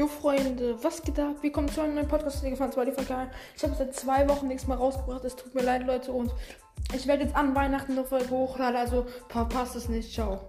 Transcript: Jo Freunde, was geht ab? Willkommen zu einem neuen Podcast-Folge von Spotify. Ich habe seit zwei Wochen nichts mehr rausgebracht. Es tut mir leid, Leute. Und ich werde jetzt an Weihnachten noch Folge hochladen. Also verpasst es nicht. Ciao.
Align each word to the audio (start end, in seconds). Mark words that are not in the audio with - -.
Jo 0.00 0.06
Freunde, 0.06 0.82
was 0.82 1.02
geht 1.02 1.20
ab? 1.20 1.42
Willkommen 1.42 1.68
zu 1.68 1.82
einem 1.82 1.94
neuen 1.94 2.08
Podcast-Folge 2.08 2.56
von 2.56 2.72
Spotify. 2.72 3.26
Ich 3.54 3.62
habe 3.62 3.74
seit 3.74 3.94
zwei 3.94 4.26
Wochen 4.30 4.48
nichts 4.48 4.66
mehr 4.66 4.78
rausgebracht. 4.78 5.22
Es 5.26 5.36
tut 5.36 5.54
mir 5.54 5.60
leid, 5.60 5.86
Leute. 5.86 6.10
Und 6.10 6.32
ich 6.94 7.06
werde 7.06 7.24
jetzt 7.24 7.36
an 7.36 7.54
Weihnachten 7.54 7.96
noch 7.96 8.06
Folge 8.06 8.30
hochladen. 8.30 8.76
Also 8.76 9.04
verpasst 9.28 9.76
es 9.76 9.90
nicht. 9.90 10.10
Ciao. 10.10 10.40